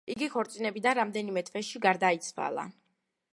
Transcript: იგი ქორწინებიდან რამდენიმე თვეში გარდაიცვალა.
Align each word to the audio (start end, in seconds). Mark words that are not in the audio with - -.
იგი 0.11 0.27
ქორწინებიდან 0.35 0.97
რამდენიმე 0.99 1.43
თვეში 1.51 1.83
გარდაიცვალა. 1.85 2.65